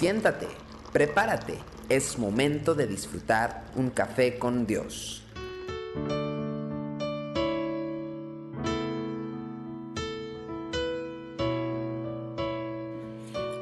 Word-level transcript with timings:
Siéntate, 0.00 0.46
prepárate, 0.94 1.58
es 1.90 2.18
momento 2.18 2.74
de 2.74 2.86
disfrutar 2.86 3.64
un 3.76 3.90
café 3.90 4.38
con 4.38 4.66
Dios. 4.66 5.22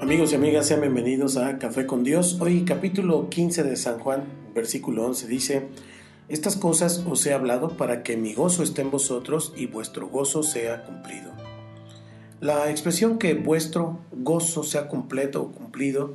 Amigos 0.01 0.31
y 0.31 0.37
amigas, 0.37 0.69
sean 0.69 0.81
bienvenidos 0.81 1.37
a 1.37 1.59
Café 1.59 1.87
con 1.87 2.05
Dios. 2.05 2.39
Hoy 2.41 2.65
capítulo 2.65 3.29
15 3.29 3.65
de 3.65 3.75
San 3.75 3.99
Juan, 3.99 4.23
versículo 4.55 5.07
11 5.07 5.27
dice, 5.27 5.67
Estas 6.29 6.55
cosas 6.55 7.05
os 7.05 7.27
he 7.27 7.35
hablado 7.35 7.77
para 7.77 8.05
que 8.05 8.17
mi 8.17 8.33
gozo 8.33 8.63
esté 8.63 8.83
en 8.83 8.93
vosotros 8.93 9.53
y 9.57 9.67
vuestro 9.67 10.07
gozo 10.07 10.45
sea 10.45 10.85
cumplido. 10.85 11.33
La 12.41 12.71
expresión 12.71 13.19
que 13.19 13.35
vuestro 13.35 13.99
gozo 14.13 14.63
sea 14.63 14.87
completo 14.87 15.43
o 15.43 15.51
cumplido 15.51 16.15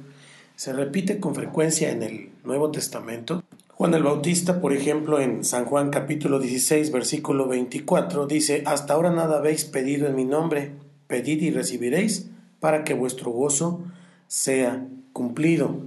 se 0.64 0.72
repite 0.72 1.20
con 1.20 1.36
frecuencia 1.36 1.92
en 1.92 2.04
el 2.04 2.30
Nuevo 2.46 2.72
Testamento. 2.72 3.44
Juan 3.68 3.94
el 3.96 4.04
Bautista, 4.04 4.62
por 4.62 4.72
ejemplo, 4.72 5.20
en 5.20 5.44
San 5.44 5.66
Juan 5.66 5.90
capítulo 5.90 6.40
16, 6.40 6.90
versículo 6.90 7.50
24, 7.50 8.28
dice, 8.28 8.64
Hasta 8.66 8.94
ahora 8.94 9.12
nada 9.12 9.40
habéis 9.40 9.66
pedido 9.66 10.08
en 10.08 10.16
mi 10.16 10.24
nombre, 10.24 10.72
pedid 11.08 11.42
y 11.42 11.52
recibiréis 11.52 12.30
para 12.62 12.86
que 12.86 12.94
vuestro 12.94 13.32
gozo 13.32 13.82
sea 14.28 14.88
cumplido. 15.12 15.82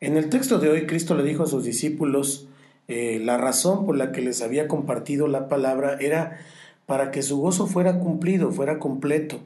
En 0.00 0.18
el 0.18 0.28
texto 0.28 0.58
de 0.58 0.68
hoy, 0.68 0.84
Cristo 0.84 1.14
le 1.14 1.22
dijo 1.22 1.44
a 1.44 1.46
sus 1.46 1.64
discípulos, 1.64 2.48
eh, 2.88 3.18
la 3.24 3.38
razón 3.38 3.86
por 3.86 3.96
la 3.96 4.12
que 4.12 4.20
les 4.20 4.42
había 4.42 4.68
compartido 4.68 5.26
la 5.26 5.48
palabra 5.48 5.96
era 6.00 6.36
para 6.84 7.10
que 7.10 7.22
su 7.22 7.38
gozo 7.38 7.66
fuera 7.66 7.98
cumplido, 7.98 8.52
fuera 8.52 8.78
completo. 8.78 9.40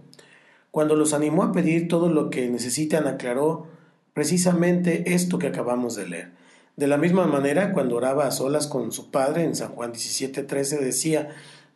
Cuando 0.72 0.96
los 0.96 1.12
animó 1.12 1.44
a 1.44 1.52
pedir 1.52 1.86
todo 1.86 2.08
lo 2.08 2.30
que 2.30 2.48
necesitan, 2.48 3.06
aclaró 3.06 3.78
precisamente 4.14 5.14
esto 5.14 5.38
que 5.38 5.46
acabamos 5.46 5.96
de 5.96 6.08
leer. 6.08 6.30
De 6.76 6.86
la 6.86 6.96
misma 6.96 7.26
manera, 7.26 7.72
cuando 7.72 7.96
oraba 7.96 8.26
a 8.26 8.30
solas 8.30 8.66
con 8.66 8.92
su 8.92 9.10
padre 9.10 9.44
en 9.44 9.54
San 9.54 9.72
Juan 9.72 9.92
17:13 9.92 10.80
decía, 10.80 11.28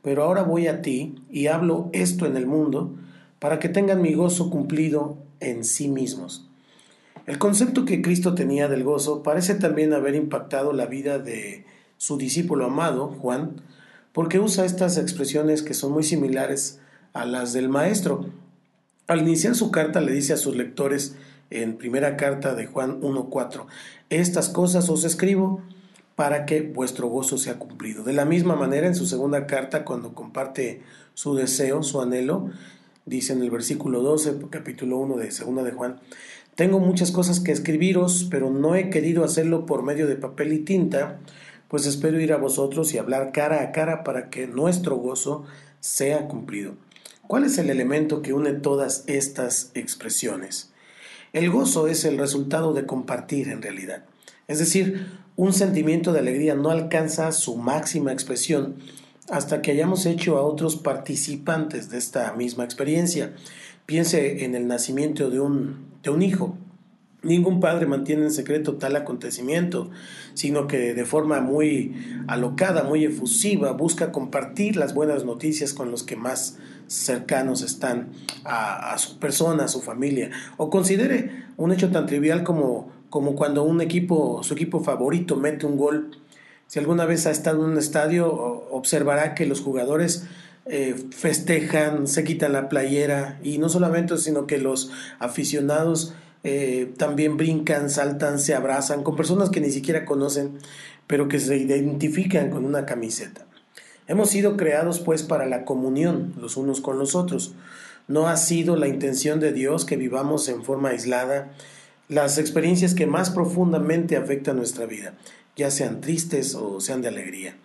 pero 0.03 0.23
ahora 0.23 0.43
voy 0.43 0.67
a 0.67 0.83
ti 0.83 1.17
y 1.31 1.47
hablo 1.47 1.91
esto 1.93 2.27
en 2.27 2.37
el 2.37 2.47
mundo 2.47 2.95
para 3.39 3.59
que 3.59 3.69
tengan 3.69 4.03
mi 4.03 4.15
gozo 4.15 4.51
cumplido 4.51 5.19
en 5.41 5.65
sí 5.65 5.89
mismos. 5.89 6.49
El 7.27 7.39
concepto 7.39 7.85
que 7.85 8.03
Cristo 8.03 8.35
tenía 8.35 8.69
del 8.69 8.85
gozo 8.85 9.23
parece 9.23 9.55
también 9.55 9.95
haber 9.95 10.15
impactado 10.15 10.73
la 10.73 10.87
vida 10.87 11.19
de 11.19 11.65
su 11.97 12.19
discípulo 12.19 12.67
amado, 12.67 13.09
Juan, 13.21 13.63
porque 14.13 14.41
usa 14.41 14.67
estas 14.67 14.99
expresiones 14.99 15.63
que 15.63 15.75
son 15.75 15.93
muy 15.93 16.03
similares 16.03 16.81
a 17.15 17.25
las 17.25 17.53
del 17.53 17.69
Maestro. 17.69 18.27
Al 19.07 19.21
iniciar 19.21 19.55
su 19.55 19.71
carta 19.71 20.01
le 20.01 20.13
dice 20.13 20.35
a 20.35 20.37
sus 20.37 20.55
lectores 20.55 21.17
en 21.51 21.77
primera 21.77 22.17
carta 22.17 22.55
de 22.55 22.67
Juan 22.67 23.01
1.4, 23.01 23.67
estas 24.11 24.49
cosas 24.49 24.89
os 24.89 25.05
escribo 25.05 25.63
para 26.17 26.47
que 26.47 26.63
vuestro 26.63 27.09
gozo 27.09 27.39
sea 27.39 27.59
cumplido. 27.59 28.05
De 28.05 28.13
la 28.13 28.25
misma 28.25 28.55
manera, 28.57 28.87
en 28.87 28.95
su 28.95 29.07
segunda 29.07 29.47
carta, 29.47 29.85
cuando 29.85 30.15
comparte 30.15 30.83
su 31.15 31.35
deseo, 31.35 31.83
su 31.83 32.01
anhelo, 32.01 32.51
dice 33.07 33.33
en 33.33 33.43
el 33.43 33.51
versículo 33.51 34.01
12, 34.01 34.37
capítulo 34.51 34.99
1 34.99 35.17
de 35.17 35.31
segunda 35.31 35.63
de 35.63 35.73
Juan, 35.73 36.01
tengo 36.55 36.79
muchas 36.79 37.11
cosas 37.11 37.41
que 37.41 37.51
escribiros, 37.51 38.29
pero 38.31 38.51
no 38.51 38.77
he 38.77 38.91
querido 38.91 39.25
hacerlo 39.25 39.67
por 39.67 39.83
medio 39.83 40.07
de 40.07 40.15
papel 40.15 40.53
y 40.53 40.61
tinta, 40.61 41.19
pues 41.69 41.87
espero 41.87 42.21
ir 42.21 42.33
a 42.33 42.37
vosotros 42.37 42.95
y 42.95 42.99
hablar 42.99 43.33
cara 43.33 43.63
a 43.63 43.73
cara 43.73 44.05
para 44.05 44.31
que 44.31 44.47
nuestro 44.47 44.97
gozo 44.97 45.45
sea 45.81 46.29
cumplido. 46.29 46.77
¿Cuál 47.27 47.45
es 47.45 47.59
el 47.59 47.71
elemento 47.71 48.23
que 48.23 48.33
une 48.33 48.53
todas 48.53 49.03
estas 49.09 49.73
expresiones? 49.75 50.74
El 51.35 51.51
gozo 51.51 51.89
es 51.89 52.05
el 52.05 52.17
resultado 52.17 52.73
de 52.75 52.87
compartir 52.87 53.49
en 53.49 53.61
realidad. 53.61 54.05
Es 54.47 54.61
decir, 54.61 55.09
un 55.35 55.53
sentimiento 55.53 56.13
de 56.13 56.21
alegría 56.21 56.55
no 56.55 56.71
alcanza 56.71 57.33
su 57.33 57.57
máxima 57.57 58.13
expresión 58.13 58.77
hasta 59.29 59.61
que 59.61 59.73
hayamos 59.73 60.07
hecho 60.07 60.37
a 60.39 60.43
otros 60.43 60.77
participantes 60.77 61.91
de 61.91 61.99
esta 61.99 62.33
misma 62.35 62.63
experiencia. 62.63 63.35
Piense 63.85 64.45
en 64.45 64.55
el 64.55 64.69
nacimiento 64.69 65.29
de 65.29 65.41
un, 65.41 65.87
de 66.05 66.11
un 66.11 66.23
hijo. 66.23 66.57
Ningún 67.25 67.59
padre 67.59 67.87
mantiene 67.87 68.25
en 68.25 68.31
secreto 68.31 68.75
tal 68.75 68.97
acontecimiento, 68.97 69.91
sino 70.35 70.67
que 70.67 70.95
de 70.95 71.05
forma 71.05 71.41
muy 71.41 72.25
alocada, 72.27 72.85
muy 72.85 73.05
efusiva, 73.05 73.73
busca 73.73 74.13
compartir 74.13 74.77
las 74.77 74.95
buenas 74.95 75.25
noticias 75.25 75.73
con 75.73 75.91
los 75.91 76.03
que 76.03 76.17
más 76.17 76.59
cercanos 76.87 77.63
están 77.63 78.11
a, 78.45 78.97
su 78.99 79.19
persona, 79.19 79.65
a 79.65 79.69
su 79.69 79.81
familia. 79.81 80.31
O 80.59 80.69
considere 80.69 81.45
un 81.57 81.73
hecho 81.73 81.91
tan 81.91 82.07
trivial 82.07 82.45
como, 82.45 82.93
como 83.09 83.35
cuando 83.35 83.65
un 83.65 83.81
equipo, 83.81 84.43
su 84.43 84.55
equipo 84.55 84.81
favorito 84.81 85.37
mete 85.37 85.67
un 85.67 85.77
gol. 85.77 86.11
Si 86.67 86.79
alguna 86.79 87.07
vez 87.07 87.27
ha 87.27 87.31
estado 87.31 87.65
en 87.65 87.73
un 87.73 87.79
estadio, 87.79 88.31
observará 88.71 89.35
que 89.35 89.47
los 89.47 89.61
jugadores 89.61 90.27
eh, 90.67 90.95
festejan, 91.11 92.07
se 92.07 92.25
quitan 92.25 92.53
la 92.53 92.69
playera 92.69 93.39
y 93.43 93.59
no 93.59 93.69
solamente, 93.69 94.17
sino 94.19 94.47
que 94.47 94.59
los 94.59 94.91
aficionados 95.19 96.15
eh, 96.45 96.93
también 96.97 97.37
brincan, 97.37 97.91
saltan, 97.91 98.39
se 98.39 98.55
abrazan 98.55 99.03
con 99.03 99.17
personas 99.17 99.51
que 99.51 99.61
ni 99.61 99.71
siquiera 99.71 100.05
conocen, 100.05 100.59
pero 101.07 101.27
que 101.27 101.41
se 101.41 101.57
identifican 101.57 102.51
con 102.51 102.65
una 102.65 102.87
camiseta. 102.87 103.47
Hemos 104.07 104.31
sido 104.31 104.57
creados 104.57 105.01
pues 105.01 105.23
para 105.23 105.47
la 105.47 105.65
comunión 105.65 106.35
los 106.39 106.57
unos 106.57 106.83
con 106.83 106.99
los 106.99 107.15
otros. 107.15 107.55
No 108.07 108.29
ha 108.29 108.37
sido 108.37 108.77
la 108.77 108.87
intención 108.87 109.41
de 109.41 109.53
Dios 109.53 109.87
que 109.87 109.97
vivamos 109.97 110.49
en 110.49 110.63
forma 110.63 110.91
aislada 110.91 111.51
las 112.09 112.37
experiencias 112.37 112.95
que 112.95 113.07
más 113.07 113.31
profundamente 113.31 114.17
afectan 114.17 114.57
nuestra 114.57 114.85
vida, 114.85 115.15
ya 115.57 115.71
sean 115.71 116.03
tristes 116.03 116.55
o 116.55 116.81
sean 116.81 117.01
de 117.01 117.09
alegría. 117.09 117.57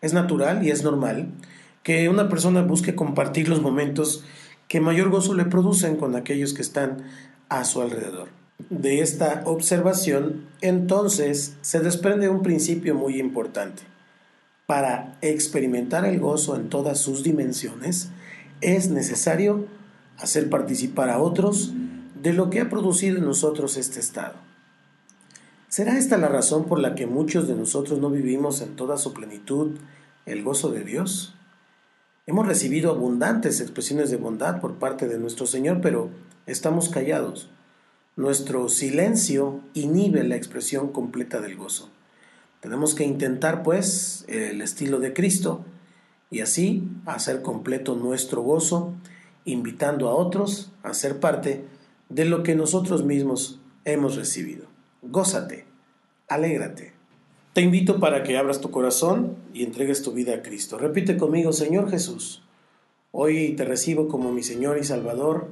Es 0.00 0.12
natural 0.12 0.64
y 0.64 0.70
es 0.70 0.84
normal 0.84 1.32
que 1.82 2.08
una 2.08 2.28
persona 2.28 2.62
busque 2.62 2.94
compartir 2.94 3.48
los 3.48 3.60
momentos 3.60 4.24
que 4.68 4.80
mayor 4.80 5.08
gozo 5.08 5.34
le 5.34 5.46
producen 5.46 5.96
con 5.96 6.14
aquellos 6.14 6.54
que 6.54 6.62
están 6.62 7.02
a 7.48 7.64
su 7.64 7.80
alrededor. 7.80 8.28
De 8.70 9.00
esta 9.00 9.42
observación, 9.44 10.46
entonces, 10.60 11.56
se 11.60 11.80
desprende 11.80 12.28
un 12.28 12.42
principio 12.42 12.94
muy 12.94 13.20
importante. 13.20 13.82
Para 14.66 15.16
experimentar 15.22 16.04
el 16.04 16.18
gozo 16.20 16.56
en 16.56 16.68
todas 16.68 16.98
sus 16.98 17.22
dimensiones, 17.22 18.10
es 18.60 18.90
necesario 18.90 19.66
hacer 20.18 20.50
participar 20.50 21.08
a 21.08 21.20
otros 21.20 21.72
de 22.20 22.32
lo 22.32 22.50
que 22.50 22.60
ha 22.60 22.68
producido 22.68 23.18
en 23.18 23.24
nosotros 23.24 23.76
este 23.76 24.00
estado. 24.00 24.34
¿Será 25.68 25.96
esta 25.96 26.16
la 26.16 26.28
razón 26.28 26.64
por 26.64 26.80
la 26.80 26.94
que 26.94 27.06
muchos 27.06 27.46
de 27.46 27.54
nosotros 27.54 28.00
no 28.00 28.10
vivimos 28.10 28.60
en 28.60 28.74
toda 28.74 28.96
su 28.96 29.12
plenitud 29.12 29.76
el 30.26 30.42
gozo 30.42 30.70
de 30.70 30.82
Dios? 30.82 31.34
Hemos 32.26 32.46
recibido 32.46 32.90
abundantes 32.90 33.60
expresiones 33.60 34.10
de 34.10 34.16
bondad 34.16 34.60
por 34.60 34.74
parte 34.74 35.08
de 35.08 35.18
nuestro 35.18 35.46
Señor, 35.46 35.80
pero 35.80 36.10
estamos 36.48 36.88
callados. 36.88 37.50
Nuestro 38.16 38.68
silencio 38.68 39.60
inhibe 39.74 40.24
la 40.24 40.34
expresión 40.34 40.88
completa 40.88 41.40
del 41.40 41.56
gozo. 41.56 41.88
Tenemos 42.60 42.94
que 42.94 43.04
intentar, 43.04 43.62
pues, 43.62 44.24
el 44.26 44.60
estilo 44.60 44.98
de 44.98 45.12
Cristo 45.12 45.64
y 46.30 46.40
así 46.40 46.88
hacer 47.06 47.42
completo 47.42 47.94
nuestro 47.94 48.42
gozo, 48.42 48.94
invitando 49.44 50.08
a 50.08 50.14
otros 50.14 50.72
a 50.82 50.94
ser 50.94 51.20
parte 51.20 51.64
de 52.08 52.24
lo 52.24 52.42
que 52.42 52.56
nosotros 52.56 53.04
mismos 53.04 53.60
hemos 53.84 54.16
recibido. 54.16 54.66
Gózate, 55.02 55.66
alégrate. 56.26 56.92
Te 57.52 57.60
invito 57.60 58.00
para 58.00 58.22
que 58.22 58.36
abras 58.36 58.60
tu 58.60 58.70
corazón 58.70 59.36
y 59.54 59.64
entregues 59.64 60.02
tu 60.02 60.12
vida 60.12 60.34
a 60.34 60.42
Cristo. 60.42 60.78
Repite 60.78 61.16
conmigo, 61.16 61.52
Señor 61.52 61.90
Jesús, 61.90 62.42
hoy 63.12 63.54
te 63.54 63.64
recibo 63.64 64.08
como 64.08 64.32
mi 64.32 64.42
Señor 64.42 64.78
y 64.78 64.84
Salvador 64.84 65.48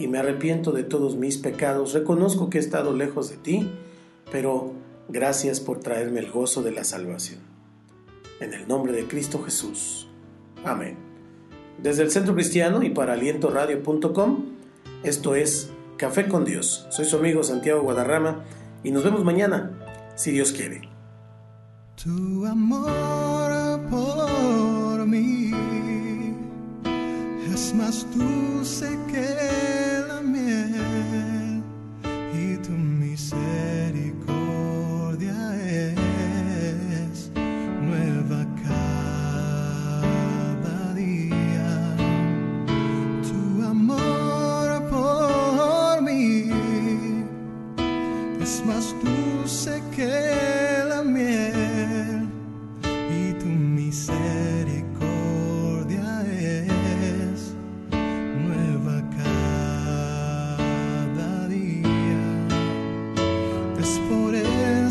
y 0.00 0.08
me 0.08 0.18
arrepiento 0.18 0.72
de 0.72 0.82
todos 0.82 1.16
mis 1.16 1.36
pecados. 1.36 1.92
Reconozco 1.92 2.48
que 2.48 2.56
he 2.56 2.60
estado 2.60 2.94
lejos 2.94 3.28
de 3.28 3.36
ti, 3.36 3.70
pero 4.32 4.72
gracias 5.08 5.60
por 5.60 5.80
traerme 5.80 6.20
el 6.20 6.30
gozo 6.30 6.62
de 6.62 6.72
la 6.72 6.84
salvación. 6.84 7.40
En 8.40 8.54
el 8.54 8.66
nombre 8.66 8.92
de 8.92 9.06
Cristo 9.06 9.42
Jesús. 9.42 10.08
Amén. 10.64 10.96
Desde 11.82 12.02
el 12.02 12.10
Centro 12.10 12.34
Cristiano 12.34 12.82
y 12.82 12.88
para 12.88 13.12
alientoradio.com, 13.12 14.44
esto 15.02 15.34
es 15.34 15.70
Café 15.98 16.28
con 16.28 16.46
Dios. 16.46 16.86
Soy 16.88 17.04
su 17.04 17.16
amigo 17.16 17.42
Santiago 17.42 17.82
Guadarrama 17.82 18.42
y 18.82 18.92
nos 18.92 19.04
vemos 19.04 19.22
mañana, 19.22 19.70
si 20.14 20.30
Dios 20.30 20.52
quiere. 20.52 20.80
Tu 22.02 22.46
amor 22.46 23.80
por 23.90 25.06
mí 25.06 25.50
es 27.52 27.74
más 27.74 28.06
dulce 28.16 28.98
que 29.12 29.89
coming. 30.20 31.29